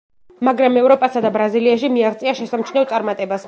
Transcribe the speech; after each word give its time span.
მაგრამ 0.47 0.79
ევროპასა 0.81 1.23
და 1.27 1.31
ბრაზილიაში 1.37 1.93
მიაღწია 1.99 2.37
შესამჩნევ 2.41 2.91
წარმატებას. 2.95 3.39